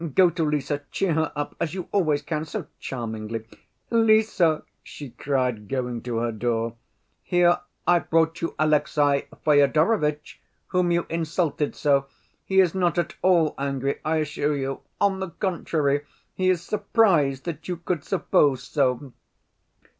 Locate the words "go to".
0.15-0.49